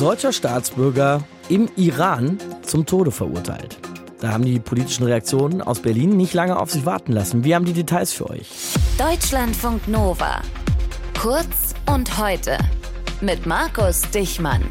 [0.00, 3.76] deutscher Staatsbürger im Iran zum Tode verurteilt.
[4.20, 7.44] Da haben die politischen Reaktionen aus Berlin nicht lange auf sich warten lassen.
[7.44, 8.48] Wir haben die Details für euch.
[8.96, 10.40] Deutschlandfunk Nova.
[11.20, 12.56] Kurz und heute.
[13.20, 14.62] Mit Markus Dichmann.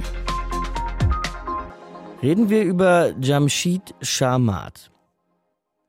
[2.24, 4.90] Reden wir über Jamshid Sharmat.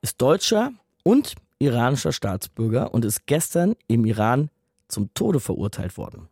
[0.03, 0.73] Ist Deutscher
[1.03, 4.51] und iranischer Staatsbürger und ist gestern im Iran
[4.89, 6.29] zum Tode verurteilt worden.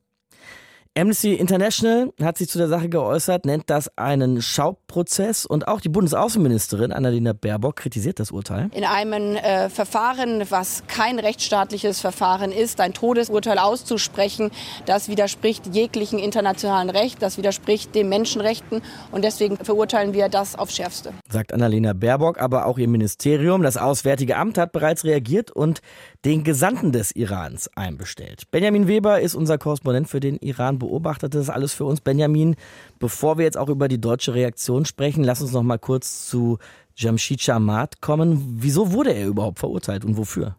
[0.99, 5.89] Amnesty International hat sich zu der Sache geäußert, nennt das einen Schauprozess und auch die
[5.89, 8.69] Bundesaußenministerin Annalena Baerbock kritisiert das Urteil.
[8.73, 14.51] In einem äh, Verfahren, was kein rechtsstaatliches Verfahren ist, ein Todesurteil auszusprechen,
[14.87, 20.75] das widerspricht jeglichen internationalen Recht, das widerspricht den Menschenrechten und deswegen verurteilen wir das aufs
[20.75, 21.13] Schärfste.
[21.31, 25.81] Sagt Annalena Baerbock, aber auch ihr Ministerium, das Auswärtige Amt hat bereits reagiert und
[26.25, 28.51] den Gesandten des Irans einbestellt.
[28.51, 32.01] Benjamin Weber ist unser Korrespondent für den Iran beobachtet das alles für uns.
[32.01, 32.57] Benjamin,
[32.99, 36.59] bevor wir jetzt auch über die deutsche Reaktion sprechen, lass uns noch mal kurz zu
[36.97, 38.57] Jamshid Shamat kommen.
[38.59, 40.57] Wieso wurde er überhaupt verurteilt und wofür?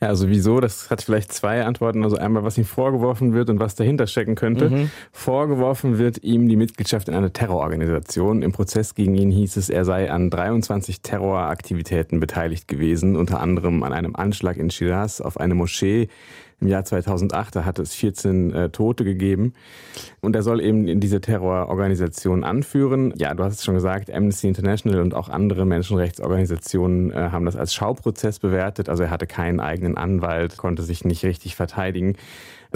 [0.00, 0.60] Ja, also wieso?
[0.60, 2.04] Das hat vielleicht zwei Antworten.
[2.04, 4.68] Also einmal, was ihm vorgeworfen wird und was dahinter stecken könnte.
[4.68, 4.90] Mhm.
[5.10, 8.42] Vorgeworfen wird ihm die Mitgliedschaft in einer Terrororganisation.
[8.42, 13.82] Im Prozess gegen ihn hieß es, er sei an 23 Terroraktivitäten beteiligt gewesen, unter anderem
[13.82, 16.08] an einem Anschlag in Shiraz auf eine Moschee,
[16.60, 19.52] im Jahr 2008, da hat es 14 äh, Tote gegeben.
[20.20, 23.12] Und er soll eben diese Terrororganisation anführen.
[23.16, 27.56] Ja, du hast es schon gesagt, Amnesty International und auch andere Menschenrechtsorganisationen äh, haben das
[27.56, 28.88] als Schauprozess bewertet.
[28.88, 32.16] Also er hatte keinen eigenen Anwalt, konnte sich nicht richtig verteidigen.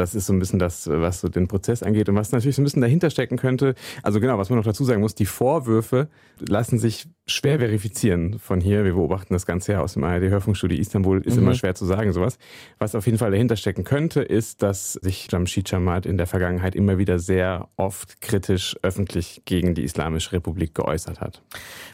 [0.01, 2.63] Das ist so ein bisschen das, was so den Prozess angeht und was natürlich so
[2.63, 3.75] ein bisschen dahinter stecken könnte.
[4.03, 8.61] Also genau, was man noch dazu sagen muss, die Vorwürfe lassen sich schwer verifizieren von
[8.61, 8.85] hier.
[8.85, 11.21] Wir beobachten das Ganze ja aus dem ARD-Hörfunkstudio Istanbul.
[11.21, 11.43] Ist mhm.
[11.43, 12.39] immer schwer zu sagen, sowas.
[12.79, 16.75] Was auf jeden Fall dahinter stecken könnte, ist, dass sich Jamshid Jamat in der Vergangenheit
[16.75, 21.43] immer wieder sehr oft kritisch öffentlich gegen die Islamische Republik geäußert hat.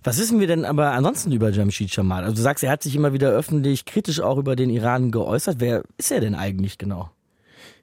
[0.04, 2.22] Was wissen wir denn aber ansonsten über Jamshid Jamat?
[2.22, 5.56] Also du sagst, er hat sich immer wieder öffentlich kritisch auch über den Iran geäußert.
[5.58, 7.11] Wer ist er denn eigentlich genau?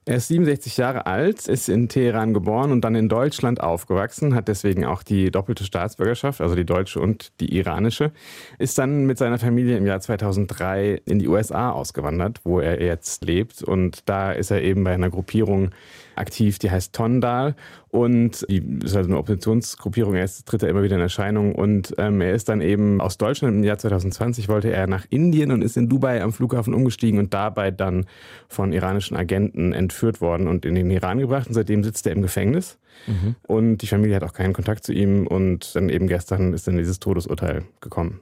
[0.06, 4.50] Er ist 67 Jahre alt, ist in Teheran geboren und dann in Deutschland aufgewachsen, hat
[4.50, 8.12] deswegen auch die doppelte Staatsbürgerschaft, also die deutsche und die iranische,
[8.60, 13.24] ist dann mit seiner Familie im Jahr 2003 in die USA ausgewandert, wo er jetzt
[13.24, 13.64] lebt.
[13.64, 15.70] Und da ist er eben bei einer Gruppierung
[16.16, 17.56] aktiv, die heißt Tondal.
[17.90, 21.56] Und die ist also eine Oppositionsgruppierung, er ist, tritt er immer wieder in Erscheinung.
[21.56, 25.52] Und ähm, er ist dann eben aus Deutschland im Jahr 2020 wollte er nach Indien
[25.52, 28.06] und ist in Dubai am Flughafen umgestiegen und dabei dann
[28.50, 32.22] von iranischen Agenten entführt worden und in den Iran gebracht und seitdem sitzt er im
[32.22, 32.78] Gefängnis
[33.08, 33.36] mhm.
[33.44, 36.78] und die Familie hat auch keinen Kontakt zu ihm und dann eben gestern ist dann
[36.78, 38.22] dieses Todesurteil gekommen.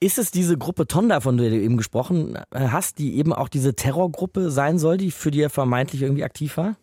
[0.00, 3.74] Ist es diese Gruppe Tonda, von der du eben gesprochen hast, die eben auch diese
[3.74, 6.76] Terrorgruppe sein soll, die für die er vermeintlich irgendwie aktiv war?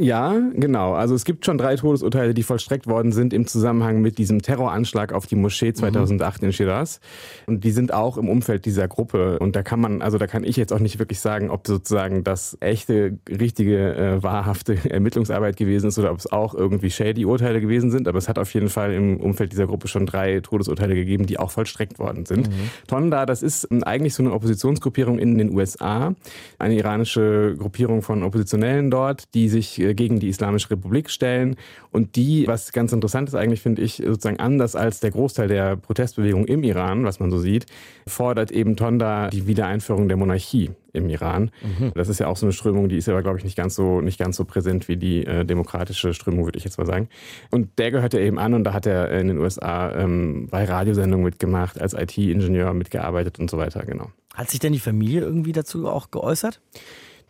[0.00, 0.94] Ja, genau.
[0.94, 5.12] Also es gibt schon drei Todesurteile, die vollstreckt worden sind im Zusammenhang mit diesem Terroranschlag
[5.12, 6.46] auf die Moschee 2008 mhm.
[6.46, 7.00] in Shiraz.
[7.46, 9.38] Und die sind auch im Umfeld dieser Gruppe.
[9.40, 12.24] Und da kann man, also da kann ich jetzt auch nicht wirklich sagen, ob sozusagen
[12.24, 17.60] das echte, richtige, äh, wahrhafte Ermittlungsarbeit gewesen ist oder ob es auch irgendwie shady Urteile
[17.60, 18.08] gewesen sind.
[18.08, 21.38] Aber es hat auf jeden Fall im Umfeld dieser Gruppe schon drei Todesurteile gegeben, die
[21.38, 22.48] auch vollstreckt worden sind.
[22.48, 22.70] Mhm.
[22.86, 26.14] Tonda, das ist eigentlich so eine Oppositionsgruppierung in den USA,
[26.58, 31.56] eine iranische Gruppierung von Oppositionellen dort, die sich äh, gegen die Islamische Republik stellen
[31.90, 35.76] und die, was ganz interessant ist eigentlich, finde ich, sozusagen anders als der Großteil der
[35.76, 37.66] Protestbewegung im Iran, was man so sieht,
[38.06, 41.50] fordert eben Tonda die Wiedereinführung der Monarchie im Iran.
[41.62, 41.92] Mhm.
[41.94, 44.00] Das ist ja auch so eine Strömung, die ist aber, glaube ich, nicht ganz so,
[44.00, 47.08] nicht ganz so präsent wie die äh, demokratische Strömung, würde ich jetzt mal sagen.
[47.50, 50.64] Und der gehört ja eben an und da hat er in den USA ähm, bei
[50.64, 54.10] Radiosendungen mitgemacht, als IT-Ingenieur mitgearbeitet und so weiter, genau.
[54.34, 56.60] Hat sich denn die Familie irgendwie dazu auch geäußert?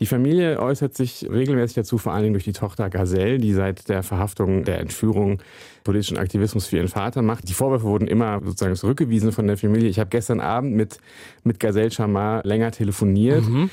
[0.00, 3.90] Die Familie äußert sich regelmäßig dazu, vor allen Dingen durch die Tochter Gazelle, die seit
[3.90, 5.42] der Verhaftung, der Entführung
[5.84, 7.48] politischen Aktivismus für ihren Vater macht.
[7.48, 9.90] Die Vorwürfe wurden immer sozusagen zurückgewiesen von der Familie.
[9.90, 10.98] Ich habe gestern Abend mit,
[11.44, 13.46] mit Gazelle Chamar länger telefoniert.
[13.46, 13.68] Mhm.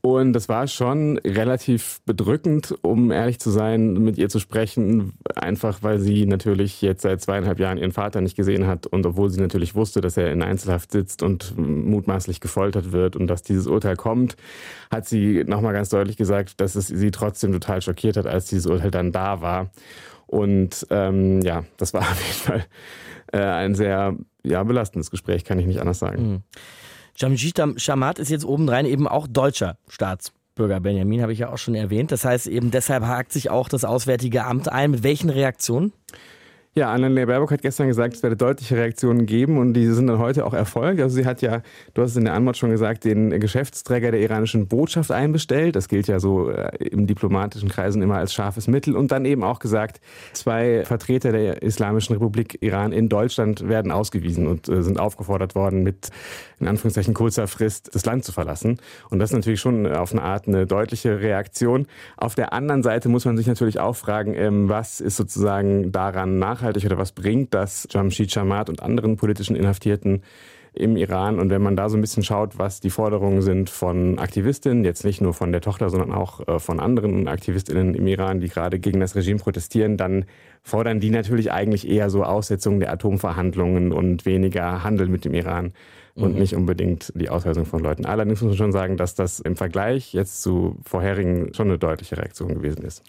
[0.00, 5.14] Und das war schon relativ bedrückend, um ehrlich zu sein, mit ihr zu sprechen.
[5.34, 9.28] Einfach weil sie natürlich jetzt seit zweieinhalb Jahren ihren Vater nicht gesehen hat und obwohl
[9.30, 13.66] sie natürlich wusste, dass er in Einzelhaft sitzt und mutmaßlich gefoltert wird und dass dieses
[13.66, 14.36] Urteil kommt,
[14.90, 18.66] hat sie nochmal ganz deutlich gesagt, dass es sie trotzdem total schockiert hat, als dieses
[18.66, 19.70] Urteil dann da war.
[20.28, 22.66] Und ähm, ja, das war auf jeden Fall
[23.32, 26.30] äh, ein sehr ja, belastendes Gespräch, kann ich nicht anders sagen.
[26.30, 26.42] Mhm.
[27.18, 30.78] Jamshid Shamat ist jetzt obendrein eben auch deutscher Staatsbürger.
[30.78, 32.12] Benjamin habe ich ja auch schon erwähnt.
[32.12, 34.92] Das heißt eben deshalb hakt sich auch das Auswärtige Amt ein.
[34.92, 35.92] Mit welchen Reaktionen?
[36.78, 40.20] Ja, Annalena Baerbock hat gestern gesagt, es werde deutliche Reaktionen geben und die sind dann
[40.20, 41.00] heute auch erfolgt.
[41.00, 41.62] Also sie hat ja,
[41.94, 45.74] du hast es in der Antwort schon gesagt, den Geschäftsträger der iranischen Botschaft einbestellt.
[45.74, 48.94] Das gilt ja so äh, im diplomatischen Kreisen immer als scharfes Mittel.
[48.94, 50.00] Und dann eben auch gesagt,
[50.34, 55.82] zwei Vertreter der Islamischen Republik Iran in Deutschland werden ausgewiesen und äh, sind aufgefordert worden,
[55.82, 56.10] mit
[56.60, 58.78] in Anführungszeichen kurzer Frist das Land zu verlassen.
[59.10, 61.88] Und das ist natürlich schon auf eine Art eine deutliche Reaktion.
[62.16, 66.38] Auf der anderen Seite muss man sich natürlich auch fragen, ähm, was ist sozusagen daran
[66.38, 70.22] nachhaltig nachhaltig oder was bringt das Jamshid Chamat und anderen politischen Inhaftierten
[70.74, 71.40] im Iran.
[71.40, 75.04] Und wenn man da so ein bisschen schaut, was die Forderungen sind von Aktivistinnen, jetzt
[75.04, 78.78] nicht nur von der Tochter, sondern auch äh, von anderen Aktivistinnen im Iran, die gerade
[78.78, 80.26] gegen das Regime protestieren, dann
[80.62, 85.72] fordern die natürlich eigentlich eher so Aussetzung der Atomverhandlungen und weniger Handel mit dem Iran
[86.14, 86.38] und mhm.
[86.38, 88.04] nicht unbedingt die Ausweisung von Leuten.
[88.04, 92.18] Allerdings muss man schon sagen, dass das im Vergleich jetzt zu vorherigen schon eine deutliche
[92.18, 93.02] Reaktion gewesen ist.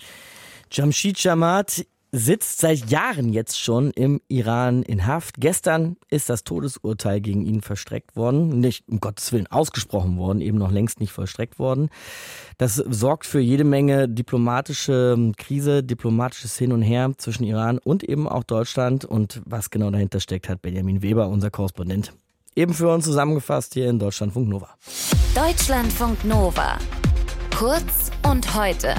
[0.72, 5.36] Jamshid Jamat sitzt seit Jahren jetzt schon im Iran in Haft.
[5.40, 8.60] Gestern ist das Todesurteil gegen ihn verstreckt worden.
[8.60, 11.90] Nicht um Gottes Willen ausgesprochen worden, eben noch längst nicht vollstreckt worden.
[12.58, 18.04] Das sorgt für jede Menge diplomatische ähm, Krise, diplomatisches Hin und Her zwischen Iran und
[18.04, 19.06] eben auch Deutschland.
[19.06, 22.14] Und was genau dahinter steckt, hat Benjamin Weber, unser Korrespondent,
[22.56, 24.70] eben für uns zusammengefasst hier in Deutschlandfunk Nova.
[25.36, 26.78] Deutschlandfunk Nova.
[27.56, 28.96] Kurz und heute.